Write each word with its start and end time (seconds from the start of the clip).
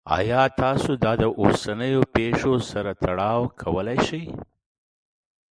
ایا 0.17 0.41
تاسو 0.61 0.91
دا 1.03 1.11
د 1.21 1.23
اوسنیو 1.41 2.01
پیښو 2.15 2.53
سره 2.71 2.91
تړاو 3.01 3.41
کولی 3.61 3.97
شئ؟ 4.07 4.23